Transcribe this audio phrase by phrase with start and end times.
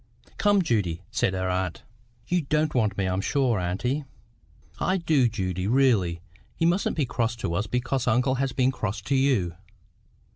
[0.39, 1.83] "Come, Judy," said her aunt.
[2.25, 4.03] "You don't want me, I am sure, auntie."
[4.79, 6.21] "I do, Judy, really.
[6.57, 9.53] You mustn't be cross to us because uncle has been cross to you.